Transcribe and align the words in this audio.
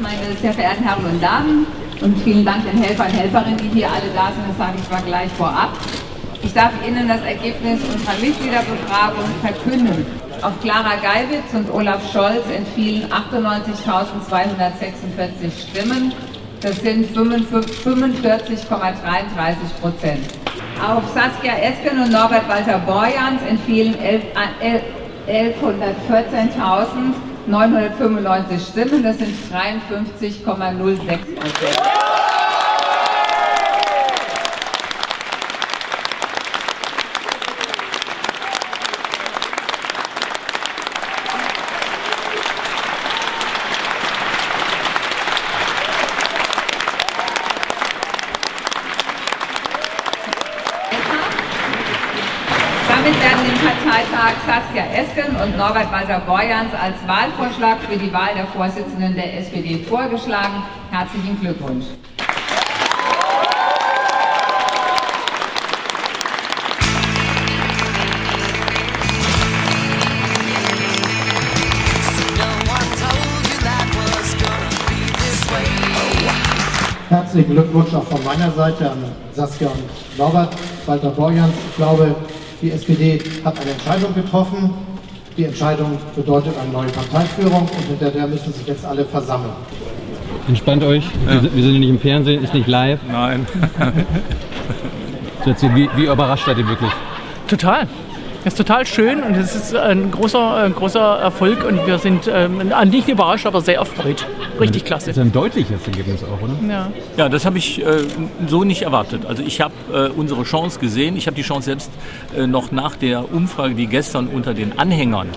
meine 0.00 0.36
sehr 0.40 0.52
verehrten 0.52 0.84
Herren 0.84 1.04
und 1.04 1.20
Damen. 1.22 1.66
Und 2.00 2.16
vielen 2.22 2.44
Dank 2.44 2.64
den 2.64 2.80
Helfern 2.80 3.08
und 3.08 3.18
Helferinnen, 3.18 3.58
die 3.58 3.68
hier 3.68 3.88
alle 3.88 4.08
da 4.14 4.30
sind. 4.32 4.48
Das 4.48 4.58
sage 4.58 4.78
ich 4.80 4.88
mal 4.90 5.02
gleich 5.02 5.32
vorab. 5.32 5.70
Ich 6.42 6.54
darf 6.54 6.70
Ihnen 6.86 7.08
das 7.08 7.20
Ergebnis 7.22 7.80
unserer 7.92 8.14
Mitgliederbefragung 8.20 9.24
verkünden. 9.42 10.06
Auf 10.40 10.52
Clara 10.60 10.94
Geiwitz 11.02 11.52
und 11.52 11.68
Olaf 11.74 12.00
Scholz 12.12 12.44
entfielen 12.54 13.10
98.246 13.10 15.68
Stimmen. 15.68 16.12
Das 16.60 16.76
sind 16.76 17.12
45,33 17.16 17.64
Prozent. 19.80 20.24
Auf 20.80 21.02
Saskia 21.12 21.54
Esken 21.58 21.98
und 22.00 22.12
Norbert 22.12 22.48
Walter 22.48 22.78
Borjans 22.78 23.42
entfielen 23.48 23.96
11.114.995 27.48 28.70
Stimmen. 28.70 29.02
Das 29.02 29.18
sind 29.18 29.34
53,06 29.50 30.44
Prozent. 30.44 31.98
Saskia 54.18 54.82
Esken 54.96 55.36
und 55.36 55.56
Norbert 55.56 55.92
Walter-Borjans 55.92 56.74
als 56.74 56.96
Wahlvorschlag 57.06 57.78
für 57.88 57.96
die 57.96 58.12
Wahl 58.12 58.34
der 58.34 58.48
Vorsitzenden 58.48 59.14
der 59.14 59.38
SPD 59.38 59.78
vorgeschlagen. 59.84 60.64
Herzlichen 60.90 61.40
Glückwunsch. 61.40 61.84
Herzlichen 77.08 77.52
Glückwunsch 77.52 77.94
auch 77.94 78.02
von 78.02 78.24
meiner 78.24 78.50
Seite 78.50 78.90
an 78.90 79.04
Saskia 79.32 79.68
und 79.68 80.18
Norbert 80.18 80.56
Walter 80.86 81.10
Borjans. 81.10 81.54
Ich 81.70 81.76
glaube, 81.76 82.16
die 82.60 82.72
SPD 82.72 83.20
hat 83.44 83.60
eine 83.60 83.70
Entscheidung 83.70 84.14
getroffen. 84.14 84.70
Die 85.36 85.44
Entscheidung 85.44 85.98
bedeutet 86.16 86.54
eine 86.60 86.72
neue 86.72 86.88
Parteiführung 86.88 87.62
und 87.62 87.86
hinter 87.86 88.10
der 88.10 88.26
müssen 88.26 88.52
sich 88.52 88.66
jetzt 88.66 88.84
alle 88.84 89.04
versammeln. 89.04 89.52
Entspannt 90.48 90.82
euch. 90.82 91.04
Ja. 91.26 91.42
Wir 91.42 91.62
sind 91.62 91.78
nicht 91.78 91.88
im 91.88 92.00
Fernsehen, 92.00 92.42
ist 92.42 92.54
nicht 92.54 92.66
live. 92.66 92.98
Nein. 93.10 93.46
wie, 95.44 95.88
wie 95.94 96.04
überrascht 96.06 96.46
seid 96.46 96.58
ihr 96.58 96.66
wirklich? 96.66 96.90
Total. 97.46 97.86
Das 98.44 98.54
ist 98.54 98.58
total 98.58 98.86
schön 98.86 99.22
und 99.22 99.36
es 99.36 99.56
ist 99.56 99.74
ein 99.74 100.12
großer, 100.12 100.54
ein 100.54 100.74
großer 100.74 101.18
Erfolg 101.18 101.64
und 101.64 101.84
wir 101.86 101.98
sind 101.98 102.30
ähm, 102.32 102.72
nicht 102.88 103.08
überrascht, 103.08 103.46
aber 103.46 103.60
sehr 103.60 103.76
erfreut. 103.76 104.26
Richtig 104.60 104.84
klasse. 104.84 105.06
Das 105.06 105.16
ist 105.16 105.22
ein 105.22 105.32
deutliches 105.32 105.84
Ergebnis 105.84 106.22
auch, 106.22 106.40
oder? 106.40 106.54
Ja, 106.68 106.90
ja 107.16 107.28
das 107.28 107.44
habe 107.44 107.58
ich 107.58 107.84
äh, 107.84 108.04
so 108.46 108.62
nicht 108.62 108.82
erwartet. 108.82 109.26
Also 109.26 109.42
ich 109.42 109.60
habe 109.60 109.74
äh, 109.92 110.08
unsere 110.08 110.44
Chance 110.44 110.78
gesehen. 110.78 111.16
Ich 111.16 111.26
habe 111.26 111.34
die 111.34 111.42
Chance 111.42 111.64
selbst 111.66 111.90
äh, 112.36 112.46
noch 112.46 112.70
nach 112.70 112.94
der 112.94 113.32
Umfrage, 113.32 113.74
die 113.74 113.88
gestern 113.88 114.28
unter 114.28 114.54
den 114.54 114.78
Anhängern 114.78 115.28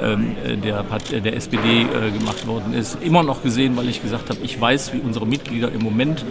ähm, 0.00 0.36
der, 0.62 0.84
der 1.20 1.36
SPD 1.36 1.82
äh, 1.82 2.10
gemacht 2.16 2.46
worden 2.46 2.74
ist, 2.74 2.98
immer 3.02 3.22
noch 3.22 3.42
gesehen, 3.42 3.76
weil 3.76 3.88
ich 3.88 4.02
gesagt 4.02 4.30
habe, 4.30 4.38
ich 4.42 4.60
weiß, 4.60 4.92
wie 4.92 5.00
unsere 5.00 5.26
Mitglieder 5.26 5.72
im 5.72 5.82
Moment 5.82 6.24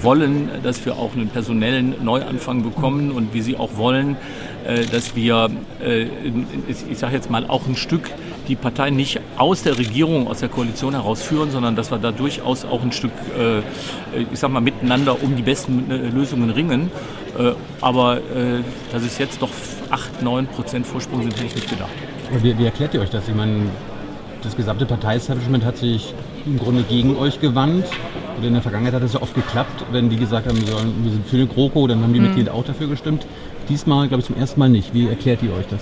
wollen, 0.00 0.50
dass 0.62 0.84
wir 0.86 0.96
auch 0.96 1.14
einen 1.14 1.28
personellen 1.28 1.94
Neuanfang 2.02 2.62
bekommen 2.62 3.10
und 3.10 3.34
wie 3.34 3.40
sie 3.40 3.56
auch 3.56 3.76
wollen, 3.76 4.12
äh, 4.12 4.16
dass 4.92 5.16
wir, 5.16 5.50
äh, 5.82 6.06
ich 6.88 6.98
sage 6.98 7.14
jetzt 7.14 7.30
mal, 7.30 7.46
auch 7.48 7.66
ein 7.66 7.76
Stück 7.76 8.10
die 8.48 8.56
Partei 8.56 8.90
nicht 8.90 9.20
aus 9.36 9.62
der 9.62 9.78
Regierung, 9.78 10.28
aus 10.28 10.40
der 10.40 10.48
Koalition 10.48 10.94
herausführen, 10.94 11.50
sondern 11.50 11.76
dass 11.76 11.90
wir 11.90 11.98
da 11.98 12.12
durchaus 12.12 12.64
auch 12.64 12.82
ein 12.82 12.92
Stück, 12.92 13.12
ich 14.32 14.38
sag 14.38 14.50
mal, 14.50 14.60
miteinander 14.60 15.22
um 15.22 15.36
die 15.36 15.42
besten 15.42 15.84
Lösungen 16.14 16.48
ringen. 16.48 16.90
Aber 17.82 18.22
dass 18.90 19.02
es 19.02 19.18
jetzt 19.18 19.42
doch 19.42 19.50
8, 19.90 20.22
9 20.22 20.46
Prozent 20.46 20.86
Vorsprung 20.86 21.22
sind, 21.22 21.36
hätte 21.36 21.44
ich 21.44 21.56
nicht 21.56 21.68
gedacht. 21.68 21.90
Wie, 22.42 22.56
wie 22.58 22.64
erklärt 22.64 22.94
ihr 22.94 23.02
euch 23.02 23.10
das? 23.10 23.28
Ich 23.28 23.34
meine, 23.34 23.64
das 24.42 24.56
gesamte 24.56 24.86
Parteiestablishment 24.86 25.64
hat 25.64 25.76
sich 25.76 26.14
im 26.46 26.58
Grunde 26.58 26.82
gegen 26.82 27.16
euch 27.16 27.40
gewandt. 27.40 27.86
Und 28.36 28.44
in 28.44 28.52
der 28.52 28.62
Vergangenheit 28.62 28.94
hat 28.94 29.02
es 29.02 29.14
ja 29.14 29.22
oft 29.22 29.34
geklappt, 29.34 29.84
wenn 29.90 30.08
die 30.10 30.16
gesagt 30.16 30.46
haben, 30.46 30.60
wir, 30.60 30.66
sollen, 30.68 30.94
wir 31.02 31.10
sind 31.12 31.26
für 31.26 31.36
eine 31.36 31.46
GroKo, 31.46 31.86
dann 31.88 32.02
haben 32.02 32.12
die 32.12 32.20
mhm. 32.20 32.26
Mitglieder 32.26 32.54
auch 32.54 32.64
dafür 32.64 32.86
gestimmt. 32.86 33.26
Diesmal, 33.68 34.08
glaube 34.08 34.20
ich, 34.20 34.26
zum 34.26 34.36
ersten 34.36 34.58
Mal 34.58 34.68
nicht. 34.68 34.94
Wie 34.94 35.08
erklärt 35.08 35.42
ihr 35.42 35.52
euch 35.52 35.66
das? 35.68 35.80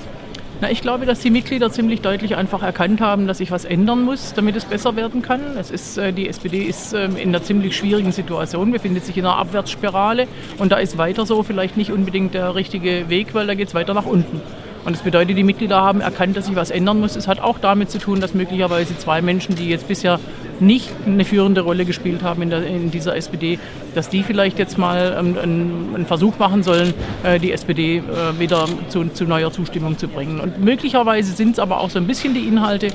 Na, 0.60 0.70
ich 0.70 0.80
glaube, 0.80 1.04
dass 1.04 1.20
die 1.20 1.30
Mitglieder 1.30 1.70
ziemlich 1.70 2.00
deutlich 2.00 2.34
einfach 2.34 2.62
erkannt 2.62 3.02
haben, 3.02 3.26
dass 3.26 3.38
sich 3.38 3.50
was 3.50 3.66
ändern 3.66 4.04
muss, 4.04 4.32
damit 4.32 4.56
es 4.56 4.64
besser 4.64 4.96
werden 4.96 5.20
kann. 5.20 5.40
Es 5.58 5.70
ist, 5.70 5.98
äh, 5.98 6.14
die 6.14 6.28
SPD 6.28 6.62
ist 6.62 6.94
äh, 6.94 7.04
in 7.04 7.28
einer 7.28 7.42
ziemlich 7.42 7.76
schwierigen 7.76 8.10
Situation, 8.10 8.72
befindet 8.72 9.04
sich 9.04 9.18
in 9.18 9.26
einer 9.26 9.36
Abwärtsspirale 9.36 10.26
und 10.56 10.72
da 10.72 10.78
ist 10.78 10.96
weiter 10.96 11.26
so 11.26 11.42
vielleicht 11.42 11.76
nicht 11.76 11.92
unbedingt 11.92 12.32
der 12.32 12.54
richtige 12.54 13.10
Weg, 13.10 13.34
weil 13.34 13.46
da 13.46 13.54
geht 13.54 13.68
es 13.68 13.74
weiter 13.74 13.92
nach 13.92 14.06
unten. 14.06 14.40
Und 14.86 14.94
das 14.94 15.02
bedeutet, 15.02 15.36
die 15.36 15.42
Mitglieder 15.42 15.80
haben 15.82 16.00
erkannt, 16.00 16.36
dass 16.36 16.46
sich 16.46 16.54
was 16.54 16.70
ändern 16.70 17.00
muss. 17.00 17.16
Es 17.16 17.26
hat 17.26 17.40
auch 17.40 17.58
damit 17.58 17.90
zu 17.90 17.98
tun, 17.98 18.20
dass 18.20 18.34
möglicherweise 18.34 18.96
zwei 18.96 19.20
Menschen, 19.20 19.56
die 19.56 19.68
jetzt 19.68 19.88
bisher 19.88 20.20
nicht 20.60 20.90
eine 21.04 21.24
führende 21.24 21.62
Rolle 21.62 21.84
gespielt 21.84 22.22
haben 22.22 22.40
in, 22.42 22.50
der, 22.50 22.64
in 22.64 22.92
dieser 22.92 23.16
SPD, 23.16 23.58
dass 23.96 24.08
die 24.08 24.22
vielleicht 24.22 24.60
jetzt 24.60 24.78
mal 24.78 25.16
ähm, 25.18 25.36
einen, 25.42 25.92
einen, 25.92 26.06
Versuch 26.06 26.38
machen 26.38 26.62
sollen, 26.62 26.94
äh, 27.24 27.40
die 27.40 27.50
SPD 27.50 27.96
äh, 27.96 28.38
wieder 28.38 28.66
zu, 28.88 29.08
zu, 29.08 29.24
neuer 29.24 29.50
Zustimmung 29.50 29.98
zu 29.98 30.06
bringen. 30.06 30.38
Und 30.38 30.62
möglicherweise 30.62 31.32
sind 31.32 31.54
es 31.54 31.58
aber 31.58 31.80
auch 31.80 31.90
so 31.90 31.98
ein 31.98 32.06
bisschen 32.06 32.32
die 32.32 32.46
Inhalte, 32.46 32.88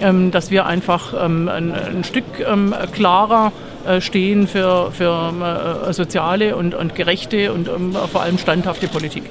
ähm, 0.00 0.30
dass 0.30 0.52
wir 0.52 0.66
einfach 0.66 1.12
ähm, 1.24 1.48
ein, 1.48 1.72
ein, 1.72 2.04
Stück 2.04 2.24
ähm, 2.48 2.72
klarer 2.92 3.50
äh, 3.84 4.00
stehen 4.00 4.46
für, 4.46 4.92
für 4.92 5.88
äh, 5.88 5.92
soziale 5.92 6.54
und, 6.54 6.76
und 6.76 6.94
gerechte 6.94 7.52
und 7.52 7.66
ähm, 7.66 7.96
vor 8.12 8.22
allem 8.22 8.38
standhafte 8.38 8.86
Politik. 8.86 9.24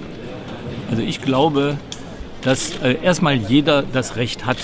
Also 0.90 1.04
ich 1.04 1.22
glaube, 1.22 1.78
dass 2.42 2.78
äh, 2.82 2.98
erstmal 3.02 3.36
jeder 3.36 3.84
das 3.84 4.16
Recht 4.16 4.46
hat, 4.46 4.58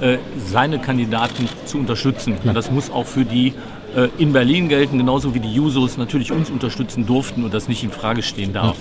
äh, 0.00 0.18
seine 0.38 0.78
Kandidaten 0.78 1.48
zu 1.66 1.78
unterstützen. 1.78 2.36
Ja. 2.44 2.52
Das 2.52 2.70
muss 2.70 2.90
auch 2.90 3.06
für 3.06 3.24
die 3.24 3.54
äh, 3.96 4.08
in 4.18 4.32
Berlin 4.32 4.68
gelten, 4.68 4.98
genauso 4.98 5.34
wie 5.34 5.40
die 5.40 5.52
Jusos 5.52 5.96
natürlich 5.96 6.32
uns 6.32 6.50
unterstützen 6.50 7.06
durften 7.06 7.44
und 7.44 7.52
das 7.52 7.68
nicht 7.68 7.82
in 7.82 7.90
Frage 7.90 8.22
stehen 8.22 8.52
darf. 8.52 8.76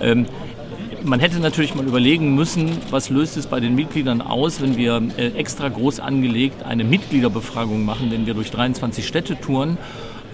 Ähm, 0.00 0.26
man 1.02 1.20
hätte 1.20 1.38
natürlich 1.40 1.74
mal 1.74 1.86
überlegen 1.86 2.34
müssen, 2.34 2.70
was 2.90 3.08
löst 3.08 3.36
es 3.36 3.46
bei 3.46 3.60
den 3.60 3.74
Mitgliedern 3.74 4.20
aus, 4.20 4.60
wenn 4.60 4.76
wir 4.76 5.02
äh, 5.16 5.28
extra 5.28 5.68
groß 5.68 6.00
angelegt 6.00 6.62
eine 6.62 6.84
Mitgliederbefragung 6.84 7.84
machen, 7.84 8.10
wenn 8.10 8.26
wir 8.26 8.34
durch 8.34 8.50
23 8.50 9.06
Städte 9.06 9.40
touren 9.40 9.78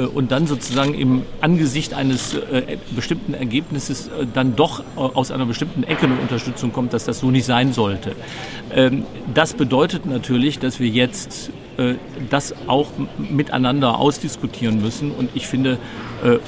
und 0.03 0.31
dann 0.31 0.47
sozusagen 0.47 0.95
im 0.95 1.23
Angesicht 1.41 1.95
eines 1.95 2.35
äh, 2.35 2.77
bestimmten 2.95 3.35
Ergebnisses 3.35 4.09
äh, 4.09 4.27
dann 4.33 4.55
doch 4.55 4.83
aus 4.97 5.31
einer 5.31 5.47
bestimmten 5.47 5.85
Ecke 5.85 6.05
eine 6.05 6.17
Unterstützung 6.17 6.73
kommt, 6.73 6.93
dass 6.93 7.05
das 7.05 7.21
so 7.21 7.31
nicht 7.31 7.47
sein 7.47 7.73
sollte. 7.73 8.13
Ähm, 8.75 9.05
das 9.33 9.55
bedeutet 9.55 10.07
natürlich, 10.07 10.59
dass 10.59 10.81
wir 10.81 10.89
jetzt 10.89 11.51
das 12.31 12.55
auch 12.69 12.89
miteinander 13.19 13.99
ausdiskutieren 13.99 14.81
müssen. 14.81 15.11
Und 15.11 15.29
ich 15.35 15.47
finde, 15.47 15.77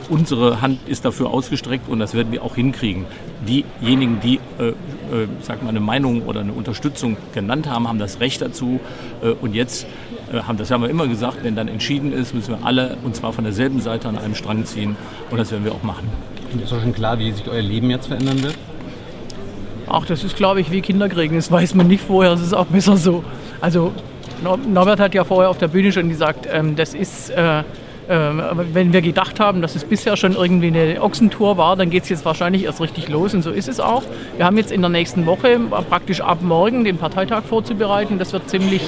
unsere 0.08 0.62
Hand 0.62 0.88
ist 0.88 1.04
dafür 1.04 1.28
ausgestreckt 1.28 1.86
und 1.86 1.98
das 1.98 2.14
werden 2.14 2.32
wir 2.32 2.42
auch 2.42 2.54
hinkriegen. 2.54 3.04
Diejenigen, 3.46 4.20
die, 4.20 4.36
äh, 4.58 4.72
sag 5.42 5.62
mal, 5.62 5.68
eine 5.68 5.80
Meinung 5.80 6.22
oder 6.22 6.40
eine 6.40 6.52
Unterstützung 6.52 7.18
genannt 7.34 7.68
haben, 7.68 7.86
haben 7.88 7.98
das 7.98 8.20
Recht 8.20 8.40
dazu. 8.40 8.80
und 9.42 9.54
jetzt 9.54 9.84
äh, 9.84 10.17
haben, 10.32 10.58
das 10.58 10.70
haben 10.70 10.82
wir 10.82 10.90
immer 10.90 11.06
gesagt, 11.06 11.38
wenn 11.42 11.56
dann 11.56 11.68
entschieden 11.68 12.12
ist, 12.12 12.34
müssen 12.34 12.58
wir 12.58 12.66
alle, 12.66 12.96
und 13.04 13.16
zwar 13.16 13.32
von 13.32 13.44
derselben 13.44 13.80
Seite 13.80 14.08
an 14.08 14.18
einem 14.18 14.34
Strang 14.34 14.64
ziehen. 14.64 14.96
Und 15.30 15.38
das 15.38 15.50
werden 15.50 15.64
wir 15.64 15.72
auch 15.72 15.82
machen. 15.82 16.08
Und 16.52 16.62
ist 16.62 16.72
auch 16.72 16.80
schon 16.80 16.94
klar, 16.94 17.18
wie 17.18 17.32
sich 17.32 17.48
euer 17.48 17.62
Leben 17.62 17.90
jetzt 17.90 18.06
verändern 18.06 18.42
wird? 18.42 18.54
Ach, 19.86 20.04
das 20.04 20.24
ist, 20.24 20.36
glaube 20.36 20.60
ich, 20.60 20.70
wie 20.70 20.80
Kinderkriegen. 20.80 21.36
Das 21.36 21.50
weiß 21.50 21.74
man 21.74 21.88
nicht 21.88 22.02
vorher, 22.02 22.32
das 22.32 22.42
ist 22.42 22.54
auch 22.54 22.66
besser 22.66 22.96
so. 22.96 23.24
Also 23.60 23.92
Norbert 24.42 25.00
hat 25.00 25.14
ja 25.14 25.24
vorher 25.24 25.50
auf 25.50 25.58
der 25.58 25.68
Bühne 25.68 25.92
schon 25.92 26.08
gesagt, 26.08 26.46
ähm, 26.50 26.76
das 26.76 26.94
ist... 26.94 27.32
Äh, 28.08 28.14
wenn 28.72 28.94
wir 28.94 29.02
gedacht 29.02 29.38
haben, 29.38 29.60
dass 29.60 29.74
es 29.74 29.84
bisher 29.84 30.16
schon 30.16 30.32
irgendwie 30.32 30.68
eine 30.68 31.02
Ochsentour 31.02 31.58
war, 31.58 31.76
dann 31.76 31.90
geht 31.90 32.04
es 32.04 32.08
jetzt 32.08 32.24
wahrscheinlich 32.24 32.64
erst 32.64 32.80
richtig 32.80 33.08
los 33.08 33.34
und 33.34 33.42
so 33.42 33.50
ist 33.50 33.68
es 33.68 33.80
auch. 33.80 34.02
Wir 34.36 34.46
haben 34.46 34.56
jetzt 34.56 34.72
in 34.72 34.80
der 34.80 34.88
nächsten 34.88 35.26
Woche 35.26 35.60
praktisch 35.90 36.22
ab 36.22 36.38
morgen 36.40 36.84
den 36.84 36.96
Parteitag 36.96 37.42
vorzubereiten. 37.42 38.18
Das 38.18 38.32
wird 38.32 38.48
ziemlich 38.48 38.80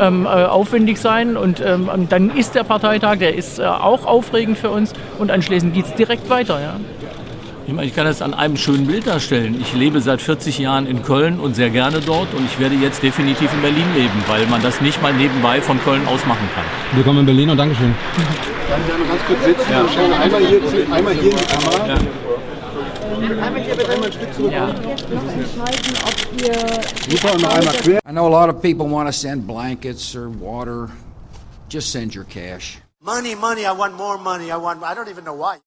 ähm, 0.00 0.26
äh, 0.26 0.28
aufwendig 0.28 0.98
sein 0.98 1.36
und 1.36 1.60
ähm, 1.60 1.88
dann 2.08 2.30
ist 2.30 2.54
der 2.54 2.62
Parteitag, 2.62 3.16
der 3.16 3.34
ist 3.34 3.58
äh, 3.58 3.64
auch 3.64 4.06
aufregend 4.06 4.58
für 4.58 4.70
uns 4.70 4.92
und 5.18 5.32
anschließend 5.32 5.74
geht 5.74 5.86
es 5.86 5.94
direkt 5.94 6.30
weiter. 6.30 6.60
Ja. 6.60 6.76
Ich 7.66 7.74
meine, 7.74 7.88
ich 7.88 7.96
kann 7.96 8.06
das 8.06 8.22
an 8.22 8.32
einem 8.32 8.56
schönen 8.56 8.86
Bild 8.86 9.08
darstellen. 9.08 9.56
Ich 9.60 9.74
lebe 9.74 10.00
seit 10.00 10.22
40 10.22 10.56
Jahren 10.58 10.86
in 10.86 11.02
Köln 11.02 11.40
und 11.40 11.56
sehr 11.56 11.70
gerne 11.70 12.00
dort 12.00 12.32
und 12.32 12.46
ich 12.46 12.60
werde 12.60 12.76
jetzt 12.76 13.02
definitiv 13.02 13.52
in 13.52 13.60
Berlin 13.60 13.86
leben, 13.96 14.22
weil 14.28 14.46
man 14.46 14.62
das 14.62 14.80
nicht 14.80 15.02
mal 15.02 15.12
nebenbei 15.12 15.60
von 15.60 15.80
Köln 15.82 16.06
aus 16.06 16.24
machen 16.26 16.48
kann. 16.54 16.64
Willkommen 16.92 17.18
in 17.18 17.26
Berlin 17.26 17.50
und 17.50 17.56
Dankeschön. 17.56 17.92
Dann 18.68 18.86
gerne 18.86 19.04
ganz 19.06 19.22
kurz 19.26 19.44
sitzen. 19.44 19.70
Ja. 19.70 19.88
Schauen 19.88 20.12
einmal 20.12 20.40
hier, 20.46 20.60
einmal 20.92 21.14
hier 21.14 21.30
in 21.30 21.38
die 21.38 21.44
Kamera. 21.44 21.86
Ja. 21.86 21.96
Einmal 23.18 24.04
ein 24.04 24.12
Stück 24.12 24.34
zurück. 24.34 24.52
Ja. 24.52 24.68
Super, 27.08 27.32
und 27.32 27.42
noch 27.42 27.54
einmal 27.54 27.74
quer. 27.74 28.00
I 28.06 28.12
know 28.12 28.26
a 28.26 28.28
lot 28.28 28.54
of 28.54 28.60
people 28.60 28.86
want 28.86 29.08
to 29.08 29.12
send 29.12 29.46
blankets 29.46 30.14
or 30.14 30.28
water. 30.28 30.90
Just 31.70 31.90
send 31.92 32.14
your 32.14 32.24
cash. 32.24 32.78
Money, 33.00 33.34
money, 33.34 33.64
I 33.64 33.72
want 33.72 33.94
more 33.96 34.18
money. 34.18 34.50
I 34.52 34.56
want, 34.56 34.82
I 34.82 34.94
don't 34.94 35.08
even 35.08 35.24
know 35.24 35.34
why. 35.34 35.56